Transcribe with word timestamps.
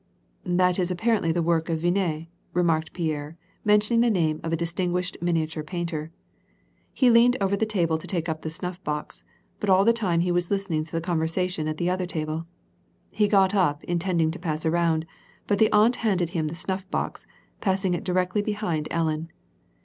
"That 0.43 0.79
is 0.79 0.89
apparently 0.89 1.31
the 1.31 1.43
work 1.43 1.69
of 1.69 1.81
Vinnes," 1.81 2.25
remarked 2.53 2.91
Pierre, 2.91 3.37
mentioning 3.63 4.01
the 4.01 4.09
name 4.09 4.39
of 4.43 4.51
a 4.51 4.55
distinguished 4.57 5.15
miniature 5.21 5.61
painter. 5.61 6.11
He 6.91 7.11
leaned 7.11 7.37
over 7.39 7.55
the 7.55 7.67
table 7.67 7.99
to 7.99 8.07
take 8.07 8.27
up 8.27 8.41
the 8.41 8.49
snuff 8.49 8.83
box, 8.83 9.23
but 9.59 9.69
all 9.69 9.85
the 9.85 9.93
time 9.93 10.21
he 10.21 10.31
was 10.31 10.49
listening 10.49 10.85
to 10.85 10.91
the 10.91 11.01
conversation 11.01 11.67
at 11.67 11.77
the 11.77 11.91
other 11.91 12.07
table. 12.07 12.47
He 13.11 13.27
got 13.27 13.53
up, 13.53 13.83
intending 13.83 14.31
to 14.31 14.39
pass 14.39 14.65
around; 14.65 15.05
but 15.45 15.59
the 15.59 15.71
aunt 15.71 15.97
handed 15.97 16.29
him 16.31 16.47
the 16.47 16.55
snuff 16.55 16.89
box, 16.89 17.27
passing 17.59 17.93
it 17.93 18.03
directly 18.03 18.41
behind 18.41 18.87
Ellen. 18.89 19.31